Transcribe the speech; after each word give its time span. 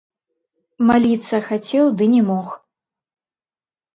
Маліцца 0.89 1.35
хацеў, 1.49 1.85
ды 1.99 2.07
не 2.13 2.21
мог. 2.31 2.47